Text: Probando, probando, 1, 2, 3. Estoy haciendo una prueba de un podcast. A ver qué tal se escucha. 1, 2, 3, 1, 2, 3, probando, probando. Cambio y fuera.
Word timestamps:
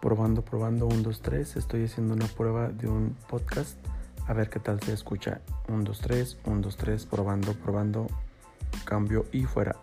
Probando, 0.00 0.42
probando, 0.42 0.86
1, 0.86 1.02
2, 1.02 1.22
3. 1.22 1.56
Estoy 1.56 1.84
haciendo 1.84 2.14
una 2.14 2.26
prueba 2.26 2.68
de 2.68 2.88
un 2.88 3.16
podcast. 3.28 3.76
A 4.26 4.32
ver 4.32 4.48
qué 4.48 4.60
tal 4.60 4.80
se 4.80 4.92
escucha. 4.92 5.40
1, 5.68 5.82
2, 5.82 6.00
3, 6.00 6.38
1, 6.44 6.60
2, 6.60 6.76
3, 6.76 7.06
probando, 7.06 7.52
probando. 7.54 8.06
Cambio 8.84 9.26
y 9.32 9.44
fuera. 9.44 9.74